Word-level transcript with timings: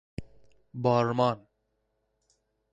بارمان 0.73 1.47